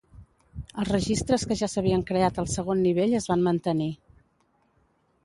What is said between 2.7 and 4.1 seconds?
nivell es van mantenir.